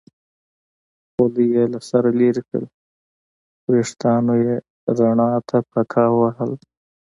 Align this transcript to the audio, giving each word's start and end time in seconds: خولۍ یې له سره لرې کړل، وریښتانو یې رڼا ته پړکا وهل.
خولۍ 1.11 1.45
یې 1.55 1.63
له 1.73 1.79
سره 1.89 2.09
لرې 2.19 2.41
کړل، 2.49 2.65
وریښتانو 3.67 4.33
یې 4.45 4.55
رڼا 4.97 5.29
ته 5.49 5.57
پړکا 5.69 6.05
وهل. 6.19 6.51